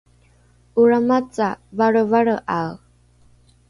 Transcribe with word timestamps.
oramaca 0.83 1.49
valrevalre’ae 1.77 2.69